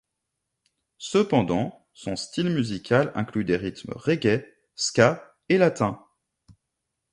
Cependant, 0.97 1.85
son 1.93 2.15
style 2.15 2.49
musical 2.49 3.11
inclut 3.13 3.45
des 3.45 3.55
rythmes 3.55 3.93
reggae, 3.93 4.47
ska 4.73 5.37
et 5.47 5.59
latins. 5.59 6.03